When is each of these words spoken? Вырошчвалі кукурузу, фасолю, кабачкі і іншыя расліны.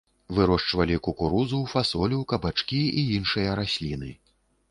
Вырошчвалі 0.35 0.95
кукурузу, 1.07 1.59
фасолю, 1.75 2.19
кабачкі 2.33 2.81
і 3.01 3.03
іншыя 3.17 3.53
расліны. 3.63 4.11